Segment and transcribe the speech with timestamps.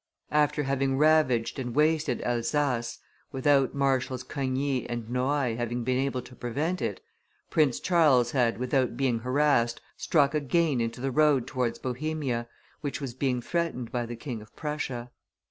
[0.31, 2.97] After having ravaged and wasted Elsass,
[3.31, 7.01] without Marshals Coigny and Noailles having been able to prevent it,
[7.51, 12.47] Prince Charles had, without being harassed, struck again into the road towards Bohemia,
[12.79, 15.11] which was being threatened by the King of Prussia.